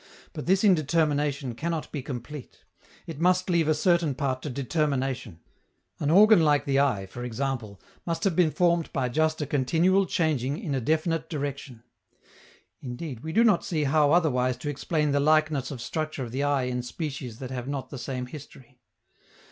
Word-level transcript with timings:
But 0.33 0.47
this 0.47 0.63
indetermination 0.63 1.53
cannot 1.55 1.91
be 1.91 2.01
complete; 2.01 2.63
it 3.05 3.19
must 3.19 3.51
leave 3.51 3.67
a 3.67 3.75
certain 3.75 4.15
part 4.15 4.41
to 4.41 4.49
determination. 4.49 5.41
An 5.99 6.09
organ 6.09 6.41
like 6.43 6.65
the 6.65 6.79
eye, 6.79 7.05
for 7.05 7.23
example, 7.23 7.79
must 8.03 8.23
have 8.23 8.35
been 8.35 8.49
formed 8.49 8.91
by 8.93 9.09
just 9.09 9.43
a 9.43 9.45
continual 9.45 10.07
changing 10.07 10.57
in 10.57 10.73
a 10.73 10.81
definite 10.81 11.29
direction. 11.29 11.83
Indeed, 12.81 13.19
we 13.19 13.31
do 13.31 13.43
not 13.43 13.63
see 13.63 13.83
how 13.83 14.11
otherwise 14.11 14.57
to 14.57 14.69
explain 14.71 15.11
the 15.11 15.19
likeness 15.19 15.69
of 15.69 15.79
structure 15.83 16.23
of 16.23 16.31
the 16.31 16.41
eye 16.41 16.63
in 16.63 16.81
species 16.81 17.37
that 17.37 17.51
have 17.51 17.67
not 17.67 17.91
the 17.91 17.99
same 17.99 18.25
history. 18.25 18.79